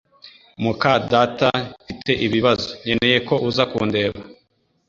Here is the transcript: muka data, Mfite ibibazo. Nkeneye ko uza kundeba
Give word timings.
muka 0.63 0.91
data, 1.11 1.49
Mfite 1.83 2.11
ibibazo. 2.25 2.69
Nkeneye 2.83 3.17
ko 3.27 3.35
uza 3.47 3.63
kundeba 3.71 4.19